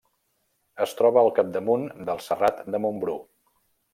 Es 0.85 0.95
troba 1.01 1.21
al 1.23 1.29
capdamunt 1.41 1.85
del 2.09 2.23
Serrat 2.29 2.65
de 2.77 2.83
Montbrú. 2.87 3.17